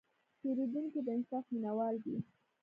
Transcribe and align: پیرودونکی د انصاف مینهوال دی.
پیرودونکی 0.39 0.99
د 1.05 1.07
انصاف 1.15 1.45
مینهوال 1.53 1.95
دی. 2.03 2.17